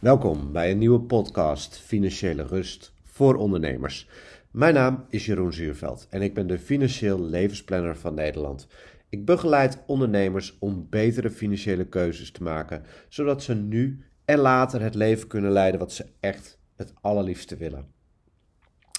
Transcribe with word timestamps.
Welkom 0.00 0.52
bij 0.52 0.70
een 0.70 0.78
nieuwe 0.78 1.00
podcast 1.00 1.78
Financiële 1.78 2.42
Rust 2.42 2.92
voor 3.04 3.34
ondernemers. 3.34 4.08
Mijn 4.50 4.74
naam 4.74 5.04
is 5.08 5.26
Jeroen 5.26 5.52
Zuurveld 5.52 6.06
en 6.10 6.22
ik 6.22 6.34
ben 6.34 6.46
de 6.46 6.58
financieel 6.58 7.20
levensplanner 7.20 7.96
van 7.96 8.14
Nederland. 8.14 8.66
Ik 9.08 9.24
begeleid 9.24 9.78
ondernemers 9.86 10.58
om 10.58 10.86
betere 10.90 11.30
financiële 11.30 11.86
keuzes 11.86 12.30
te 12.30 12.42
maken, 12.42 12.84
zodat 13.08 13.42
ze 13.42 13.54
nu 13.54 14.04
en 14.24 14.38
later 14.38 14.80
het 14.80 14.94
leven 14.94 15.28
kunnen 15.28 15.50
leiden 15.50 15.80
wat 15.80 15.92
ze 15.92 16.06
echt 16.20 16.58
het 16.76 16.92
allerliefste 17.00 17.56
willen. 17.56 17.92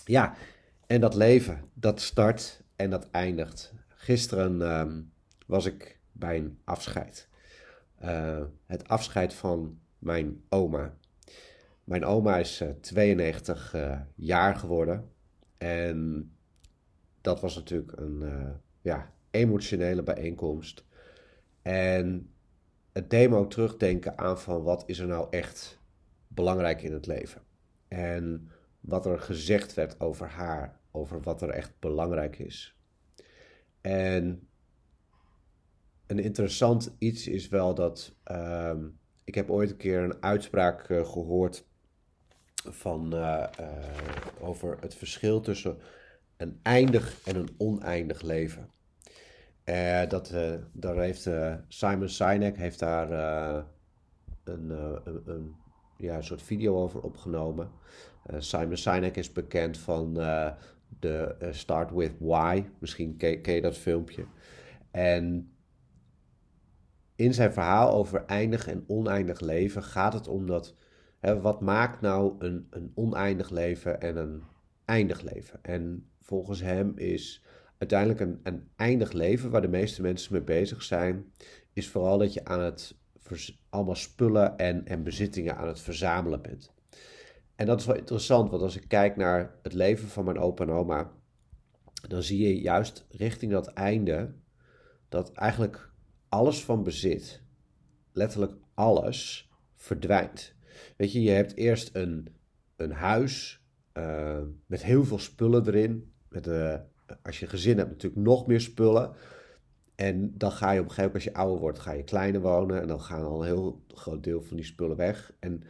Ja, 0.06 0.36
en 0.88 1.02
dat 1.02 1.16
leven, 1.16 1.62
dat 1.74 2.02
start 2.02 2.64
en 2.76 2.90
dat 2.90 3.08
eindigt. 3.12 3.74
Gisteren 3.88 4.62
ehm, 4.62 5.02
was 5.46 5.66
ik 5.66 6.00
bij 6.12 6.38
een 6.38 6.58
afscheid. 6.64 7.30
Uh, 8.04 8.42
het 8.66 8.88
afscheid 8.88 9.34
van 9.34 9.81
mijn 10.02 10.44
oma. 10.50 10.98
Mijn 11.84 12.06
oma 12.06 12.38
is 12.38 12.64
92 12.82 13.74
uh, 13.74 13.92
eh, 13.92 14.00
jaar 14.16 14.56
geworden. 14.56 15.12
En 15.58 16.32
dat 17.22 17.42
was 17.42 17.56
natuurlijk 17.56 17.92
een 17.98 18.22
uh, 18.22 18.50
ja, 18.82 19.14
emotionele 19.32 20.04
bijeenkomst. 20.04 20.86
En 21.62 22.34
het 22.92 23.10
ook 23.34 23.50
terugdenken 23.50 24.18
aan 24.18 24.40
van 24.40 24.64
wat 24.64 24.84
is 24.86 25.00
er 25.00 25.08
nou 25.08 25.28
echt 25.30 25.80
belangrijk 26.28 26.82
in 26.82 26.94
het 26.94 27.08
leven. 27.08 27.42
En 27.88 28.50
wat 28.80 29.06
er 29.06 29.20
gezegd 29.20 29.74
werd 29.74 30.00
over 30.00 30.28
haar, 30.28 30.80
over 30.92 31.22
wat 31.22 31.42
er 31.42 31.50
echt 31.50 31.80
belangrijk 31.80 32.40
is. 32.40 32.78
En 33.82 34.48
een 36.08 36.20
interessant 36.20 36.96
iets 36.98 37.28
is 37.28 37.48
wel 37.48 37.74
dat 37.74 38.16
uh, 38.32 38.76
ik 39.32 39.38
heb 39.38 39.50
ooit 39.50 39.70
een 39.70 39.78
keer 39.78 40.00
een 40.00 40.24
uitspraak 40.24 40.90
uh, 40.90 41.06
gehoord 41.06 41.66
van, 42.54 43.16
uh, 43.16 43.48
over 44.40 44.78
het 44.80 44.96
verschil 44.96 45.42
tussen 45.42 45.78
een 46.38 46.60
eindig 46.64 47.20
en 47.26 47.36
een 47.36 47.50
oneindig 47.58 48.22
leven. 48.22 48.70
dat, 50.10 50.34
daar 50.72 50.98
heeft 50.98 51.30
Simon 51.68 52.10
Sinek 52.10 52.58
heeft 52.58 52.80
daar 52.80 53.12
een, 54.44 54.70
een, 54.70 55.22
een, 55.26 55.56
ja, 55.98 56.16
een 56.16 56.24
soort 56.24 56.42
video 56.42 56.76
over 56.76 57.02
opgenomen. 57.02 57.72
Simon 58.38 58.78
Sinek 58.78 59.18
is 59.18 59.32
bekend 59.32 59.78
van 59.78 60.14
de 61.00 61.36
Start 61.52 61.92
With 61.92 62.14
Why. 62.20 62.64
Misschien 62.80 63.18
ken, 63.18 63.42
ken 63.42 63.54
je 63.54 63.62
dat 63.62 63.78
filmpje. 63.78 64.26
En 64.92 65.52
in 67.22 67.34
zijn 67.34 67.54
verhaal 67.54 67.94
over 67.94 68.26
eindig 68.26 68.68
en 68.68 68.84
oneindig 68.88 69.40
leven 69.40 69.84
gaat 69.84 70.14
het 70.14 70.28
om 70.28 70.48
dat. 70.48 70.76
Hè, 71.20 71.42
wat 71.42 71.62
maakt 71.62 72.02
nou 72.02 72.36
een, 72.40 72.68
een 72.70 72.92
oneindig 72.96 73.50
leven 73.50 74.02
en 74.02 74.18
een 74.18 74.44
eindig 74.86 75.22
leven? 75.22 75.60
En 75.62 76.10
volgens 76.20 76.62
hem 76.62 76.98
is 76.98 77.44
uiteindelijk 77.78 78.20
een, 78.20 78.40
een 78.44 78.70
eindig 78.76 79.12
leven, 79.12 79.50
waar 79.50 79.62
de 79.62 79.68
meeste 79.68 80.02
mensen 80.02 80.34
mee 80.34 80.42
bezig 80.42 80.84
zijn, 80.84 81.32
is 81.74 81.90
vooral 81.90 82.18
dat 82.18 82.34
je 82.34 82.46
aan 82.46 82.62
het 82.62 82.96
allemaal 83.70 83.96
spullen 83.96 84.58
en, 84.58 84.86
en 84.86 85.04
bezittingen 85.04 85.58
aan 85.58 85.68
het 85.68 85.80
verzamelen 85.80 86.42
bent. 86.42 86.72
En 87.56 87.66
dat 87.66 87.80
is 87.80 87.86
wel 87.86 87.96
interessant, 87.96 88.50
want 88.50 88.62
als 88.62 88.76
ik 88.76 88.88
kijk 88.88 89.16
naar 89.16 89.56
het 89.62 89.74
leven 89.74 90.08
van 90.08 90.26
mijn 90.26 90.40
opa 90.40 90.64
en 90.64 90.72
oma, 90.72 91.12
dan 92.08 92.24
zie 92.24 92.48
je 92.48 92.62
juist 92.62 93.06
richting 93.10 93.52
dat 93.52 93.68
einde 93.68 94.34
dat 95.10 95.32
eigenlijk 95.32 95.91
alles 96.32 96.64
van 96.64 96.84
bezit, 96.84 97.42
letterlijk 98.12 98.54
alles, 98.74 99.50
verdwijnt. 99.76 100.54
Weet 100.98 101.12
je, 101.12 101.22
je 101.22 101.30
hebt 101.30 101.56
eerst 101.56 101.96
een, 101.96 102.28
een 102.76 102.92
huis 102.92 103.62
uh, 103.94 104.42
met 104.66 104.84
heel 104.84 105.06
veel 105.06 105.20
spullen 105.20 105.68
erin. 105.68 106.14
Met, 106.30 106.48
uh, 106.48 106.76
als 107.24 107.40
je 107.40 107.48
gezin 107.48 107.78
hebt, 107.78 107.90
natuurlijk 107.90 108.22
nog 108.22 108.48
meer 108.48 108.62
spullen. 108.62 109.14
En 109.96 110.38
dan 110.38 110.52
ga 110.52 110.72
je 110.72 110.80
op 110.80 110.86
een 110.86 110.92
gegeven 110.92 111.12
moment, 111.12 111.14
als 111.14 111.24
je 111.24 111.40
ouder 111.40 111.60
wordt, 111.60 111.80
ga 111.80 111.92
je 111.92 112.04
kleiner 112.04 112.42
wonen. 112.42 112.82
En 112.82 112.88
dan 112.88 113.02
gaan 113.02 113.26
al 113.26 113.40
een 113.42 113.48
heel 113.48 113.84
groot 113.88 114.24
deel 114.24 114.42
van 114.42 114.58
die 114.58 114.66
spullen 114.66 114.98
weg. 114.98 115.34
En 115.40 115.64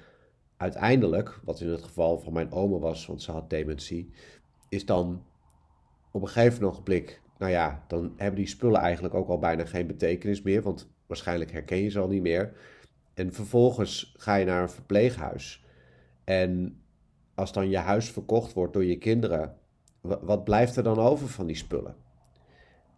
uiteindelijk, 0.58 1.40
wat 1.44 1.62
in 1.62 1.70
het 1.70 1.84
geval 1.84 2.20
van 2.20 2.34
mijn 2.34 2.52
oma 2.52 2.78
was, 2.78 3.06
want 3.06 3.22
ze 3.22 3.32
had 3.32 3.50
dementie, 3.50 4.14
is 4.70 4.86
dan 4.86 5.26
op 6.12 6.22
een 6.22 6.28
gegeven 6.28 6.84
blik 6.84 7.22
nou 7.41 7.53
ja, 7.53 7.84
dan 7.88 8.13
hebben 8.18 8.40
die 8.40 8.47
spullen 8.47 8.81
eigenlijk 8.81 9.13
ook 9.13 9.29
al 9.29 9.40
bijna 9.40 9.66
geen 9.66 9.88
betekenis 9.88 10.41
meer, 10.41 10.62
want 10.62 10.90
waarschijnlijk 11.07 11.52
herken 11.52 11.78
je 11.78 11.90
ze 11.90 12.00
al 12.00 12.07
niet 12.07 12.22
meer. 12.22 12.53
En 13.13 13.34
vervolgens 13.34 14.13
ga 14.18 14.35
je 14.35 14.46
naar 14.46 14.62
een 14.62 14.69
verpleeghuis. 14.69 15.66
En 16.24 16.81
als 17.35 17.53
dan 17.53 17.69
je 17.69 17.78
huis 17.78 18.12
verkocht 18.12 18.53
wordt 18.53 18.74
door 18.74 18.85
je 18.85 18.97
kinderen, 18.97 19.56
wat 20.02 20.44
blijft 20.44 20.75
er 20.75 20.84
dan 20.84 20.97
over 20.97 21.28
van 21.28 21.46
die 21.46 21.56
spullen? 21.56 21.96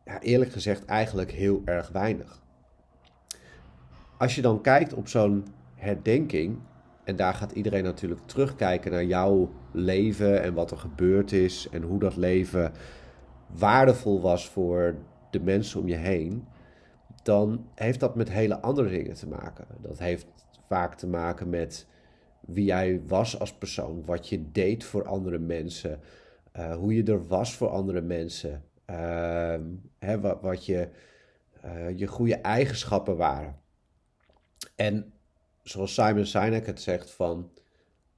Ja, 0.06 0.22
eerlijk 0.22 0.52
gezegd, 0.52 0.86
eigenlijk 0.86 1.32
heel 1.32 1.62
erg 1.66 1.90
weinig. 1.90 2.42
Als 4.18 4.36
je 4.36 4.42
dan 4.42 4.62
kijkt 4.62 4.94
op 4.94 5.08
zo'n 5.08 5.48
herdenking, 5.76 6.60
en 7.04 7.16
daar 7.16 7.34
gaat 7.34 7.52
iedereen 7.52 7.84
natuurlijk 7.84 8.22
terugkijken 8.26 8.92
naar 8.92 9.06
jouw 9.06 9.52
leven 9.72 10.42
en 10.42 10.54
wat 10.54 10.72
er 10.72 10.78
gebeurd 10.78 11.32
is 11.32 11.68
en 11.72 11.82
hoe 11.82 12.00
dat 12.00 12.16
leven 12.16 12.72
waardevol 13.48 14.22
was 14.22 14.50
voor 14.50 14.96
de 15.30 15.40
mensen 15.40 15.80
om 15.80 15.88
je 15.88 15.96
heen, 15.96 16.48
dan 17.24 17.68
heeft 17.76 18.00
dat 18.00 18.16
met 18.16 18.30
hele 18.30 18.62
andere 18.62 18.90
dingen 18.90 19.14
te 19.14 19.28
maken. 19.28 19.66
Dat 19.82 20.00
heeft 20.00 20.26
vaak 20.68 20.96
te 20.96 21.08
maken 21.08 21.50
met 21.50 21.88
wie 22.40 22.66
jij 22.66 23.02
was 23.08 23.40
als 23.40 23.54
persoon, 23.54 24.06
wat 24.06 24.30
je 24.30 24.52
deed 24.52 24.84
voor 24.84 25.08
andere 25.08 25.40
mensen, 25.40 26.00
uh, 26.58 26.76
hoe 26.76 26.96
je 26.96 27.04
er 27.04 27.28
was 27.28 27.56
voor 27.56 27.70
andere 27.70 28.02
mensen, 28.02 28.64
uh, 28.90 29.56
hè, 30.00 30.20
wat, 30.20 30.42
wat, 30.42 30.66
je, 30.66 30.90
uh, 31.66 31.98
je 31.98 32.08
goede 32.08 32.36
eigenschappen 32.36 33.18
waren. 33.18 33.56
En 34.76 35.14
zoals 35.62 35.94
Simon 35.94 36.26
Sinek 36.26 36.66
het 36.66 36.82
zegt 36.82 37.12
van 37.12 37.52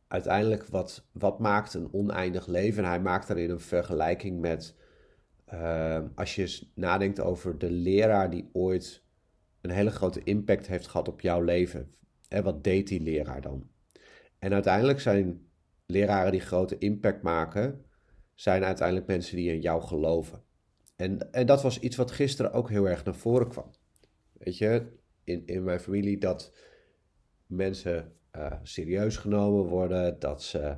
uiteindelijk 0.07 0.65
wat, 0.65 1.03
wat 1.11 1.39
maakt 1.39 1.73
een 1.73 1.89
oneindig 1.91 2.47
leven? 2.47 2.83
En 2.83 2.89
hij 2.89 2.99
maakt 2.99 3.27
daarin 3.27 3.49
een 3.49 3.59
vergelijking 3.59 4.39
met 4.39 4.75
Ehm, 5.45 6.07
als 6.15 6.35
je 6.35 6.67
nadenkt 6.73 7.19
over 7.19 7.57
de 7.57 7.71
leraar 7.71 8.29
die 8.29 8.49
ooit 8.53 9.03
een 9.61 9.69
hele 9.69 9.91
grote 9.91 10.23
impact 10.23 10.67
heeft 10.67 10.87
gehad 10.87 11.07
op 11.07 11.21
jouw 11.21 11.41
leven. 11.41 11.95
Hè, 12.27 12.41
wat 12.41 12.63
deed 12.63 12.87
die 12.87 13.01
leraar 13.01 13.41
dan? 13.41 13.69
En 14.39 14.53
uiteindelijk 14.53 14.99
zijn 14.99 15.47
leraren 15.85 16.31
die 16.31 16.41
grote 16.41 16.77
impact 16.77 17.21
maken, 17.21 17.85
zijn 18.33 18.63
uiteindelijk 18.63 19.07
mensen 19.07 19.35
die 19.35 19.51
in 19.51 19.61
jou 19.61 19.81
geloven. 19.81 20.43
En, 20.95 21.31
en 21.31 21.45
dat 21.45 21.61
was 21.61 21.79
iets 21.79 21.95
wat 21.95 22.11
gisteren 22.11 22.53
ook 22.53 22.69
heel 22.69 22.89
erg 22.89 23.03
naar 23.03 23.15
voren 23.15 23.47
kwam. 23.47 23.71
Weet 24.33 24.57
je, 24.57 24.87
in, 25.23 25.43
in 25.45 25.63
mijn 25.63 25.79
familie 25.79 26.17
dat 26.17 26.53
mensen 27.45 28.13
uh, 28.35 28.53
serieus 28.63 29.17
genomen 29.17 29.65
worden, 29.65 30.19
dat, 30.19 30.43
ze, 30.43 30.77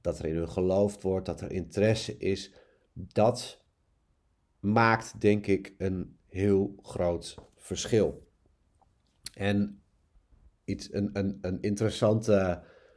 dat 0.00 0.18
er 0.18 0.24
in 0.24 0.36
hun 0.36 0.48
geloofd 0.48 1.02
wordt, 1.02 1.26
dat 1.26 1.40
er 1.40 1.52
interesse 1.52 2.16
is. 2.16 2.54
Dat 2.92 3.59
maakt 4.60 5.20
denk 5.20 5.46
ik 5.46 5.74
een 5.78 6.16
heel 6.26 6.78
groot 6.82 7.36
verschil. 7.56 8.28
En 9.34 9.82
iets, 10.64 10.92
een, 10.92 11.10
een, 11.12 11.38
een 11.40 11.60
interessant 11.60 12.28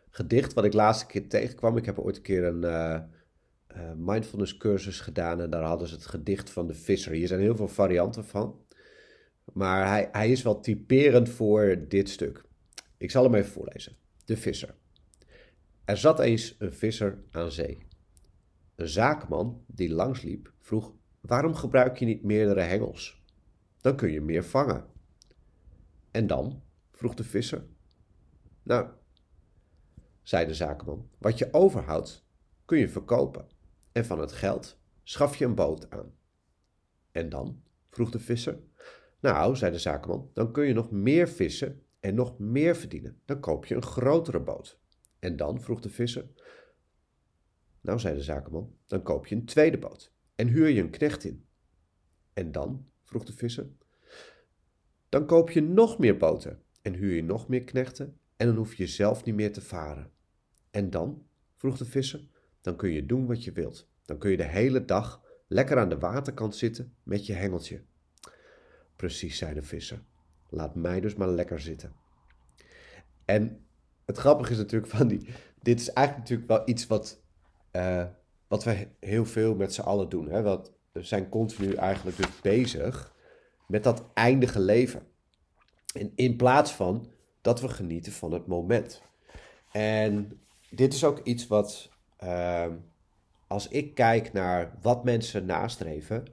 gedicht 0.09 0.53
wat 0.53 0.65
ik 0.65 0.73
laatste 0.73 1.05
keer 1.05 1.29
tegenkwam. 1.29 1.77
Ik 1.77 1.85
heb 1.85 1.99
ooit 1.99 2.15
een 2.15 2.21
keer 2.21 2.43
een 2.43 2.63
uh, 2.63 3.91
mindfulness 3.95 4.57
cursus 4.57 4.99
gedaan 4.99 5.41
en 5.41 5.49
daar 5.49 5.63
hadden 5.63 5.87
ze 5.87 5.95
het 5.95 6.05
gedicht 6.05 6.49
van 6.49 6.67
de 6.67 6.73
visser. 6.73 7.11
Hier 7.11 7.27
zijn 7.27 7.39
heel 7.39 7.55
veel 7.55 7.67
varianten 7.67 8.25
van. 8.25 8.61
Maar 9.53 9.87
hij, 9.87 10.09
hij 10.11 10.31
is 10.31 10.41
wel 10.41 10.59
typerend 10.59 11.29
voor 11.29 11.85
dit 11.87 12.09
stuk. 12.09 12.43
Ik 12.97 13.11
zal 13.11 13.23
hem 13.23 13.35
even 13.35 13.51
voorlezen. 13.51 13.95
De 14.25 14.37
visser. 14.37 14.75
Er 15.85 15.97
zat 15.97 16.19
eens 16.19 16.55
een 16.59 16.73
visser 16.73 17.23
aan 17.31 17.51
zee. 17.51 17.77
Een 18.75 18.87
zaakman 18.87 19.63
die 19.67 19.93
langsliep 19.93 20.51
vroeg 20.59 20.93
Waarom 21.27 21.55
gebruik 21.55 21.97
je 21.97 22.05
niet 22.05 22.23
meerdere 22.23 22.61
hengels? 22.61 23.23
Dan 23.81 23.95
kun 23.95 24.11
je 24.11 24.21
meer 24.21 24.43
vangen. 24.43 24.85
En 26.11 26.27
dan? 26.27 26.63
vroeg 26.91 27.13
de 27.13 27.23
visser. 27.23 27.65
Nou, 28.63 28.89
zei 30.21 30.45
de 30.45 30.53
zakenman, 30.53 31.09
wat 31.17 31.37
je 31.37 31.53
overhoudt 31.53 32.25
kun 32.65 32.77
je 32.77 32.89
verkopen. 32.89 33.47
En 33.91 34.05
van 34.05 34.19
het 34.19 34.31
geld 34.31 34.79
schaf 35.03 35.35
je 35.35 35.45
een 35.45 35.55
boot 35.55 35.89
aan. 35.89 36.13
En 37.11 37.29
dan? 37.29 37.63
vroeg 37.89 38.11
de 38.11 38.19
visser. 38.19 38.59
Nou, 39.19 39.55
zei 39.55 39.71
de 39.71 39.79
zakenman, 39.79 40.29
dan 40.33 40.51
kun 40.51 40.65
je 40.65 40.73
nog 40.73 40.91
meer 40.91 41.27
vissen 41.27 41.83
en 41.99 42.15
nog 42.15 42.39
meer 42.39 42.75
verdienen. 42.75 43.21
Dan 43.25 43.39
koop 43.39 43.65
je 43.65 43.75
een 43.75 43.83
grotere 43.83 44.39
boot. 44.39 44.79
En 45.19 45.35
dan? 45.35 45.61
vroeg 45.61 45.81
de 45.81 45.89
visser. 45.89 46.27
Nou, 47.81 47.99
zei 47.99 48.15
de 48.15 48.23
zakenman, 48.23 48.75
dan 48.87 49.03
koop 49.03 49.27
je 49.27 49.35
een 49.35 49.45
tweede 49.45 49.77
boot 49.77 50.12
en 50.35 50.47
huur 50.47 50.67
je 50.67 50.81
een 50.81 50.89
knecht 50.89 51.23
in. 51.23 51.45
En 52.33 52.51
dan? 52.51 52.87
vroeg 53.03 53.25
de 53.25 53.33
visser. 53.33 53.67
Dan 55.09 55.25
koop 55.25 55.51
je 55.51 55.61
nog 55.61 55.99
meer 55.99 56.17
boten 56.17 56.61
en 56.81 56.93
huur 56.93 57.15
je 57.15 57.23
nog 57.23 57.47
meer 57.47 57.63
knechten 57.63 58.19
en 58.37 58.47
dan 58.47 58.55
hoef 58.55 58.73
je 58.73 58.87
zelf 58.87 59.23
niet 59.23 59.35
meer 59.35 59.53
te 59.53 59.61
varen. 59.61 60.11
En 60.71 60.89
dan? 60.89 61.25
vroeg 61.55 61.77
de 61.77 61.85
visser. 61.85 62.27
Dan 62.61 62.75
kun 62.75 62.89
je 62.89 63.05
doen 63.05 63.25
wat 63.25 63.43
je 63.43 63.51
wilt. 63.51 63.89
Dan 64.05 64.17
kun 64.17 64.31
je 64.31 64.37
de 64.37 64.43
hele 64.43 64.85
dag 64.85 65.23
lekker 65.47 65.77
aan 65.77 65.89
de 65.89 65.97
waterkant 65.97 66.55
zitten 66.55 66.95
met 67.03 67.25
je 67.25 67.33
hengeltje. 67.33 67.83
Precies, 68.95 69.37
zei 69.37 69.53
de 69.53 69.61
visser. 69.61 70.03
Laat 70.49 70.75
mij 70.75 70.99
dus 70.99 71.15
maar 71.15 71.29
lekker 71.29 71.59
zitten. 71.59 71.93
En 73.25 73.65
het 74.05 74.17
grappige 74.17 74.51
is 74.51 74.57
natuurlijk 74.57 74.91
van 74.91 75.07
die. 75.07 75.27
Dit 75.61 75.79
is 75.79 75.89
eigenlijk 75.89 76.29
natuurlijk 76.29 76.59
wel 76.59 76.69
iets 76.75 76.87
wat, 76.87 77.23
uh, 77.71 78.05
wat 78.53 78.63
we 78.63 78.87
heel 78.99 79.25
veel 79.25 79.55
met 79.55 79.73
z'n 79.73 79.81
allen 79.81 80.09
doen. 80.09 80.29
Hè? 80.29 80.41
Want 80.41 80.71
we 80.91 81.03
zijn 81.03 81.29
continu 81.29 81.73
eigenlijk 81.73 82.17
dus 82.17 82.41
bezig 82.41 83.13
met 83.67 83.83
dat 83.83 84.03
eindige 84.13 84.59
leven. 84.59 85.01
En 85.93 86.11
in 86.15 86.35
plaats 86.35 86.71
van 86.71 87.11
dat 87.41 87.61
we 87.61 87.67
genieten 87.67 88.11
van 88.11 88.31
het 88.31 88.47
moment. 88.47 89.01
En 89.71 90.39
dit 90.69 90.93
is 90.93 91.03
ook 91.03 91.19
iets 91.23 91.47
wat, 91.47 91.89
uh, 92.23 92.67
als 93.47 93.67
ik 93.67 93.95
kijk 93.95 94.33
naar 94.33 94.77
wat 94.81 95.03
mensen 95.03 95.45
nastreven, 95.45 96.25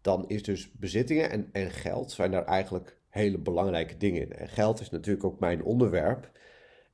dan 0.00 0.28
is 0.28 0.42
dus 0.42 0.72
bezittingen 0.72 1.30
en, 1.30 1.48
en 1.52 1.70
geld 1.70 2.12
zijn 2.12 2.30
daar 2.30 2.46
eigenlijk 2.46 2.98
hele 3.08 3.38
belangrijke 3.38 3.96
dingen 3.96 4.22
in. 4.22 4.32
En 4.32 4.48
geld 4.48 4.80
is 4.80 4.90
natuurlijk 4.90 5.24
ook 5.24 5.40
mijn 5.40 5.64
onderwerp. 5.64 6.30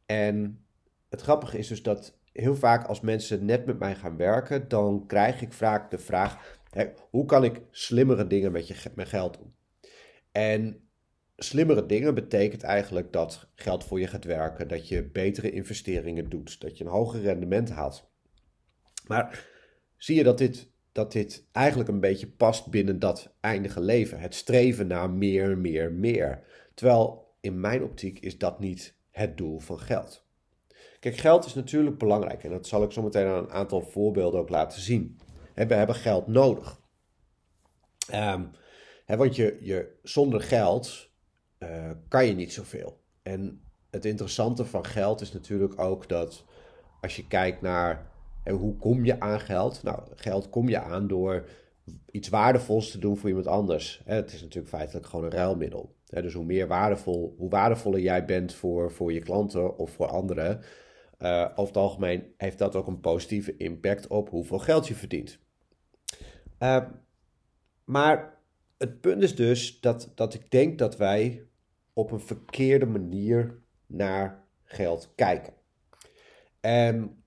En 0.07 0.65
het 1.09 1.21
grappige 1.21 1.59
is 1.59 1.69
dus 1.69 1.83
dat 1.83 2.19
heel 2.37 2.57
vaak 2.57 2.87
als 2.87 3.01
mensen 3.01 3.45
net 3.45 3.67
met 3.67 3.79
mij 3.79 3.95
gaan 3.95 4.17
werken, 4.17 4.69
dan 4.69 5.07
krijg 5.07 5.43
ik 5.43 5.53
vaak 5.53 5.91
de 5.91 5.99
vraag: 5.99 6.61
hè, 6.71 6.87
hoe 7.11 7.25
kan 7.25 7.45
ik 7.45 7.61
slimmere 7.71 8.27
dingen 8.27 8.53
met 8.53 8.69
je 8.69 8.91
met 8.95 9.09
geld 9.09 9.39
doen? 9.39 9.55
En 10.33 10.81
slimmere 11.37 11.87
dingen 11.87 12.15
betekent 12.15 12.63
eigenlijk 12.63 13.13
dat 13.13 13.49
geld 13.55 13.85
voor 13.85 14.01
je 14.01 14.07
gaat 14.07 14.25
werken, 14.25 14.69
dat 14.69 14.89
je 14.89 15.05
betere 15.05 15.51
investeringen 15.51 16.29
doet, 16.29 16.61
dat 16.61 16.79
je 16.79 16.85
een 16.85 16.91
hoger 16.91 17.21
rendement 17.21 17.71
haalt. 17.71 18.11
Maar 19.07 19.49
zie 19.97 20.17
je 20.17 20.25
dat 20.25 20.39
dit, 20.39 20.71
dat 20.93 21.13
dit 21.13 21.49
eigenlijk 21.53 21.89
een 21.89 22.01
beetje 22.01 22.29
past 22.29 22.71
binnen 22.71 22.99
dat 22.99 23.35
eindige 23.41 23.81
leven, 23.81 24.21
het 24.21 24.35
streven 24.35 24.87
naar 24.87 25.11
meer, 25.11 25.59
meer, 25.59 25.93
meer. 25.93 26.43
Terwijl 26.75 27.35
in 27.41 27.61
mijn 27.61 27.83
optiek 27.83 28.19
is 28.19 28.39
dat 28.39 28.61
niet 28.61 28.97
het 29.11 29.37
doel 29.37 29.59
van 29.59 29.81
geld. 29.81 30.26
Kijk, 31.07 31.19
geld 31.19 31.45
is 31.45 31.55
natuurlijk 31.55 31.99
belangrijk 31.99 32.45
en 32.45 32.51
dat 32.51 32.67
zal 32.67 32.83
ik 32.83 32.93
zo 32.93 33.03
meteen 33.03 33.27
aan 33.27 33.45
een 33.45 33.51
aantal 33.51 33.81
voorbeelden 33.81 34.41
ook 34.41 34.49
laten 34.49 34.81
zien. 34.81 35.19
We 35.55 35.75
hebben 35.75 35.95
geld 35.95 36.27
nodig. 36.27 36.81
Um, 38.15 38.51
want 39.07 39.37
je, 39.37 39.59
je, 39.61 39.99
zonder 40.03 40.41
geld 40.41 41.11
uh, 41.59 41.91
kan 42.09 42.27
je 42.27 42.35
niet 42.35 42.53
zoveel. 42.53 43.01
En 43.23 43.61
het 43.91 44.05
interessante 44.05 44.65
van 44.65 44.85
geld 44.85 45.21
is 45.21 45.33
natuurlijk 45.33 45.81
ook 45.81 46.09
dat 46.09 46.45
als 47.01 47.17
je 47.17 47.27
kijkt 47.27 47.61
naar 47.61 48.11
hoe 48.51 48.77
kom 48.77 49.05
je 49.05 49.21
aan 49.21 49.41
geld? 49.41 49.83
Nou, 49.83 50.03
geld 50.15 50.51
kom 50.51 50.69
je 50.69 50.81
aan 50.81 51.07
door 51.07 51.49
iets 52.11 52.29
waardevols 52.29 52.91
te 52.91 52.99
doen 52.99 53.17
voor 53.17 53.29
iemand 53.29 53.47
anders. 53.47 54.03
Het 54.05 54.33
is 54.33 54.41
natuurlijk 54.41 54.75
feitelijk 54.75 55.07
gewoon 55.07 55.25
een 55.25 55.31
ruilmiddel. 55.31 55.95
Dus 56.07 56.35
hoe 56.35 56.45
meer 56.45 56.67
waardevol, 56.67 57.35
hoe 57.39 57.51
waardevoller 57.51 58.01
jij 58.01 58.25
bent 58.25 58.55
voor, 58.55 58.93
voor 58.93 59.13
je 59.13 59.21
klanten 59.21 59.79
of 59.79 59.91
voor 59.91 60.07
anderen, 60.07 60.61
uh, 61.19 61.49
over 61.51 61.67
het 61.67 61.77
algemeen 61.77 62.35
heeft 62.37 62.59
dat 62.59 62.77
ook 62.77 62.87
een 62.87 63.01
positieve 63.01 63.57
impact 63.57 64.07
op 64.07 64.29
hoeveel 64.29 64.59
geld 64.59 64.89
je 64.89 64.95
verdient. 64.95 65.39
Uh, 66.59 66.85
maar 67.85 68.39
het 68.79 69.01
punt 69.01 69.23
is 69.23 69.37
dus 69.37 69.81
dat, 69.81 70.13
dat 70.15 70.35
ik 70.35 70.51
denk 70.51 70.79
dat 70.79 70.97
wij 70.97 71.47
op 71.93 72.11
een 72.11 72.21
verkeerde 72.21 72.87
manier 72.87 73.63
naar 73.87 74.45
geld 74.65 75.13
kijken. 75.15 75.55
En 76.61 77.25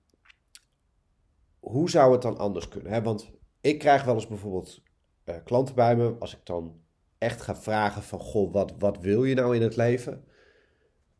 hoe 1.60 1.90
zou 1.90 2.12
het 2.12 2.22
dan 2.22 2.38
anders 2.38 2.68
kunnen? 2.68 2.92
Hè? 2.92 3.02
Want 3.02 3.30
ik 3.60 3.78
krijg 3.78 4.04
wel 4.04 4.14
eens 4.14 4.26
bijvoorbeeld 4.26 4.82
uh, 5.24 5.34
klanten 5.44 5.74
bij 5.74 5.96
me, 5.96 6.16
als 6.18 6.34
ik 6.34 6.46
dan 6.46 6.80
echt 7.18 7.40
ga 7.40 7.56
vragen 7.56 8.02
van, 8.02 8.18
goh, 8.18 8.52
wat, 8.52 8.72
wat 8.78 8.98
wil 8.98 9.24
je 9.24 9.34
nou 9.34 9.56
in 9.56 9.62
het 9.62 9.76
leven? 9.76 10.24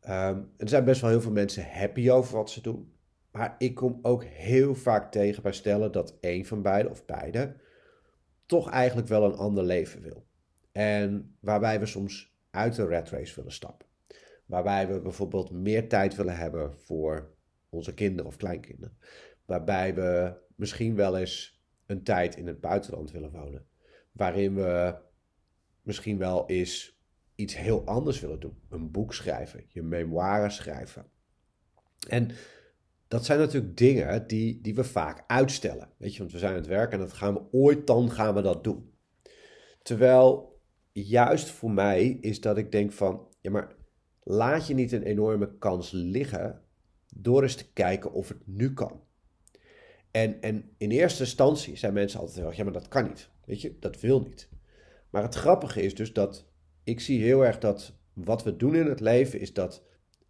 Um, 0.09 0.51
er 0.57 0.69
zijn 0.69 0.85
best 0.85 1.01
wel 1.01 1.09
heel 1.09 1.21
veel 1.21 1.31
mensen 1.31 1.71
happy 1.71 2.09
over 2.09 2.35
wat 2.35 2.49
ze 2.49 2.61
doen. 2.61 2.93
Maar 3.31 3.55
ik 3.57 3.75
kom 3.75 3.99
ook 4.01 4.23
heel 4.23 4.75
vaak 4.75 5.11
tegen 5.11 5.43
bij 5.43 5.51
stellen 5.51 5.91
dat 5.91 6.17
een 6.21 6.45
van 6.45 6.61
beide 6.61 6.89
of 6.89 7.05
beide 7.05 7.55
toch 8.45 8.69
eigenlijk 8.69 9.07
wel 9.07 9.23
een 9.23 9.35
ander 9.35 9.63
leven 9.63 10.01
wil. 10.01 10.25
En 10.71 11.35
waarbij 11.39 11.79
we 11.79 11.85
soms 11.85 12.35
uit 12.49 12.75
de 12.75 12.87
rat 12.87 13.09
race 13.09 13.35
willen 13.35 13.51
stappen. 13.51 13.87
Waarbij 14.45 14.87
we 14.87 15.01
bijvoorbeeld 15.01 15.51
meer 15.51 15.89
tijd 15.89 16.15
willen 16.15 16.37
hebben 16.37 16.73
voor 16.73 17.33
onze 17.69 17.93
kinderen 17.93 18.25
of 18.25 18.37
kleinkinderen. 18.37 18.97
Waarbij 19.45 19.95
we 19.95 20.33
misschien 20.55 20.95
wel 20.95 21.17
eens 21.17 21.61
een 21.85 22.03
tijd 22.03 22.35
in 22.35 22.47
het 22.47 22.61
buitenland 22.61 23.11
willen 23.11 23.31
wonen. 23.31 23.65
Waarin 24.11 24.55
we 24.55 24.95
misschien 25.81 26.17
wel 26.17 26.47
eens 26.47 27.00
iets 27.41 27.57
heel 27.57 27.85
anders 27.85 28.19
willen 28.19 28.39
doen. 28.39 28.57
Een 28.69 28.91
boek 28.91 29.13
schrijven, 29.13 29.65
je 29.67 29.81
memoires 29.81 30.55
schrijven. 30.55 31.05
En 32.07 32.31
dat 33.07 33.25
zijn 33.25 33.39
natuurlijk 33.39 33.77
dingen 33.77 34.27
die, 34.27 34.61
die 34.61 34.75
we 34.75 34.83
vaak 34.83 35.23
uitstellen. 35.27 35.89
Weet 35.97 36.13
je, 36.13 36.19
want 36.19 36.31
we 36.31 36.37
zijn 36.37 36.51
aan 36.51 36.57
het 36.57 36.67
werk 36.67 36.91
en 36.91 36.99
dat 36.99 37.13
gaan 37.13 37.33
we 37.33 37.41
ooit 37.51 37.87
dan 37.87 38.11
gaan 38.11 38.33
we 38.33 38.41
dat 38.41 38.63
doen. 38.63 38.93
Terwijl 39.81 40.59
juist 40.91 41.49
voor 41.49 41.71
mij 41.71 42.07
is 42.07 42.41
dat 42.41 42.57
ik 42.57 42.71
denk 42.71 42.91
van, 42.91 43.27
ja 43.41 43.51
maar 43.51 43.75
laat 44.23 44.67
je 44.67 44.73
niet 44.73 44.91
een 44.91 45.03
enorme 45.03 45.57
kans 45.57 45.91
liggen 45.91 46.61
door 47.15 47.41
eens 47.41 47.55
te 47.55 47.71
kijken 47.73 48.11
of 48.11 48.27
het 48.27 48.47
nu 48.47 48.73
kan. 48.73 49.01
En, 50.11 50.41
en 50.41 50.73
in 50.77 50.91
eerste 50.91 51.23
instantie 51.23 51.75
zijn 51.75 51.93
mensen 51.93 52.19
altijd 52.19 52.45
erg, 52.45 52.55
ja 52.55 52.63
maar 52.63 52.73
dat 52.73 52.87
kan 52.87 53.03
niet. 53.03 53.29
Weet 53.45 53.61
je, 53.61 53.77
dat 53.79 53.99
wil 53.99 54.21
niet. 54.21 54.49
Maar 55.09 55.23
het 55.23 55.35
grappige 55.35 55.81
is 55.81 55.95
dus 55.95 56.13
dat 56.13 56.50
ik 56.83 56.99
zie 56.99 57.23
heel 57.23 57.45
erg 57.45 57.57
dat 57.57 57.93
wat 58.13 58.43
we 58.43 58.55
doen 58.55 58.75
in 58.75 58.85
het 58.85 58.99
leven 58.99 59.39
is 59.39 59.53
dat 59.53 59.83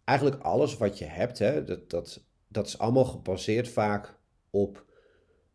eigenlijk 0.04 0.42
alles 0.42 0.76
wat 0.76 0.98
je 0.98 1.04
hebt, 1.04 1.38
hè, 1.38 1.64
dat, 1.64 1.90
dat, 1.90 2.24
dat 2.48 2.66
is 2.66 2.78
allemaal 2.78 3.04
gebaseerd 3.04 3.68
vaak 3.68 4.18
op 4.50 4.84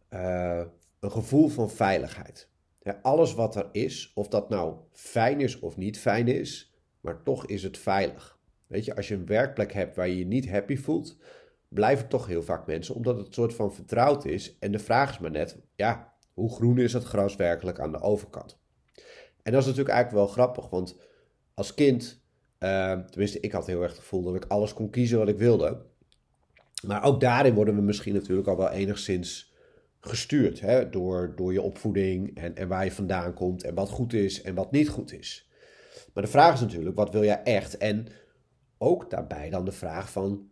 uh, 0.09 0.63
een 0.99 1.11
gevoel 1.11 1.47
van 1.47 1.69
veiligheid. 1.69 2.49
alles 3.01 3.33
wat 3.33 3.55
er 3.55 3.69
is, 3.71 4.11
of 4.15 4.27
dat 4.27 4.49
nou 4.49 4.75
fijn 4.91 5.41
is 5.41 5.59
of 5.59 5.77
niet 5.77 5.99
fijn 5.99 6.27
is, 6.27 6.75
maar 7.01 7.23
toch 7.23 7.45
is 7.45 7.63
het 7.63 7.77
veilig. 7.77 8.39
Weet 8.67 8.85
je, 8.85 8.95
als 8.95 9.07
je 9.07 9.15
een 9.15 9.25
werkplek 9.25 9.73
hebt 9.73 9.95
waar 9.95 10.07
je 10.07 10.17
je 10.17 10.25
niet 10.25 10.49
happy 10.49 10.77
voelt, 10.77 11.17
blijven 11.67 12.07
toch 12.07 12.27
heel 12.27 12.43
vaak 12.43 12.65
mensen, 12.65 12.95
omdat 12.95 13.17
het 13.17 13.27
een 13.27 13.33
soort 13.33 13.53
van 13.53 13.73
vertrouwd 13.73 14.25
is. 14.25 14.57
En 14.59 14.71
de 14.71 14.79
vraag 14.79 15.09
is 15.11 15.19
maar 15.19 15.31
net, 15.31 15.57
ja, 15.75 16.13
hoe 16.33 16.51
groen 16.51 16.77
is 16.77 16.93
het 16.93 17.03
gras 17.03 17.35
werkelijk 17.35 17.79
aan 17.79 17.91
de 17.91 18.01
overkant? 18.01 18.59
En 19.47 19.53
dat 19.53 19.61
is 19.61 19.67
natuurlijk 19.67 19.95
eigenlijk 19.95 20.25
wel 20.25 20.33
grappig, 20.33 20.69
want 20.69 20.99
als 21.53 21.73
kind, 21.73 22.21
uh, 22.59 22.91
tenminste, 22.91 23.39
ik 23.39 23.51
had 23.51 23.67
heel 23.67 23.81
erg 23.81 23.91
het 23.91 23.99
gevoel 23.99 24.23
dat 24.23 24.35
ik 24.35 24.45
alles 24.47 24.73
kon 24.73 24.89
kiezen 24.89 25.17
wat 25.17 25.27
ik 25.27 25.37
wilde. 25.37 25.85
Maar 26.85 27.03
ook 27.03 27.19
daarin 27.19 27.53
worden 27.53 27.75
we 27.75 27.81
misschien 27.81 28.13
natuurlijk 28.13 28.47
al 28.47 28.57
wel 28.57 28.69
enigszins 28.69 29.53
gestuurd 29.99 30.59
hè? 30.59 30.89
Door, 30.89 31.33
door 31.35 31.53
je 31.53 31.61
opvoeding 31.61 32.37
en, 32.37 32.55
en 32.55 32.67
waar 32.67 32.83
je 32.83 32.91
vandaan 32.91 33.33
komt 33.33 33.63
en 33.63 33.75
wat 33.75 33.89
goed 33.89 34.13
is 34.13 34.41
en 34.41 34.55
wat 34.55 34.71
niet 34.71 34.89
goed 34.89 35.13
is. 35.13 35.49
Maar 36.13 36.23
de 36.23 36.29
vraag 36.29 36.53
is 36.53 36.59
natuurlijk, 36.59 36.95
wat 36.95 37.11
wil 37.11 37.23
jij 37.23 37.43
echt? 37.43 37.77
En 37.77 38.07
ook 38.77 39.09
daarbij 39.09 39.49
dan 39.49 39.65
de 39.65 39.71
vraag 39.71 40.11
van, 40.11 40.49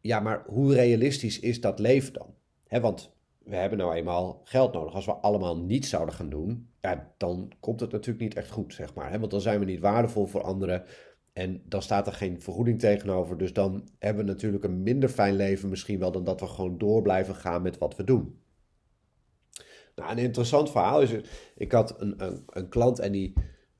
ja, 0.00 0.20
maar 0.20 0.44
hoe 0.46 0.74
realistisch 0.74 1.40
is 1.40 1.60
dat 1.60 1.78
leven 1.78 2.12
dan? 2.12 2.34
Hè, 2.66 2.80
want 2.80 3.12
we 3.38 3.56
hebben 3.56 3.78
nou 3.78 3.94
eenmaal 3.94 4.40
geld 4.44 4.72
nodig. 4.72 4.94
Als 4.94 5.06
we 5.06 5.12
allemaal 5.12 5.58
niets 5.58 5.88
zouden 5.88 6.14
gaan 6.14 6.30
doen, 6.30 6.72
ja, 6.84 7.14
dan 7.16 7.52
komt 7.60 7.80
het 7.80 7.92
natuurlijk 7.92 8.20
niet 8.20 8.34
echt 8.34 8.50
goed, 8.50 8.74
zeg 8.74 8.94
maar. 8.94 9.10
Hè? 9.10 9.18
Want 9.18 9.30
dan 9.30 9.40
zijn 9.40 9.58
we 9.58 9.64
niet 9.64 9.80
waardevol 9.80 10.26
voor 10.26 10.42
anderen. 10.42 10.84
En 11.32 11.62
dan 11.68 11.82
staat 11.82 12.06
er 12.06 12.12
geen 12.12 12.42
vergoeding 12.42 12.78
tegenover. 12.78 13.38
Dus 13.38 13.52
dan 13.52 13.88
hebben 13.98 14.24
we 14.24 14.30
natuurlijk 14.30 14.64
een 14.64 14.82
minder 14.82 15.08
fijn 15.08 15.36
leven 15.36 15.68
misschien 15.68 15.98
wel 15.98 16.12
dan 16.12 16.24
dat 16.24 16.40
we 16.40 16.46
gewoon 16.46 16.78
door 16.78 17.02
blijven 17.02 17.34
gaan 17.34 17.62
met 17.62 17.78
wat 17.78 17.96
we 17.96 18.04
doen. 18.04 18.38
Nou, 19.94 20.10
een 20.10 20.18
interessant 20.18 20.70
verhaal 20.70 21.02
is, 21.02 21.10
ik 21.56 21.72
had 21.72 22.00
een, 22.00 22.24
een, 22.24 22.42
een 22.46 22.68
klant 22.68 22.98
en 22.98 23.12
die 23.12 23.32